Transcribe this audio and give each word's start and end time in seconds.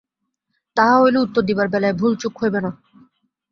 তাহা 0.77 0.95
হইলে 1.01 1.19
উত্তর 1.19 1.41
দিবার 1.41 1.67
বেলায় 1.73 1.95
ভুলচুক 1.99 2.33
হইবে 2.41 2.59
না। 2.65 2.71